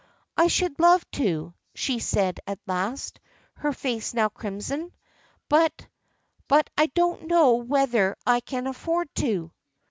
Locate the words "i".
0.35-0.47, 6.75-6.87, 8.25-8.39